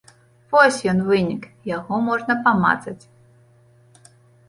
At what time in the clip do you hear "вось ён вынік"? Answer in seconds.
0.55-1.45